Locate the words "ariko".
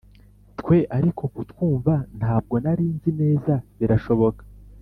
0.97-1.23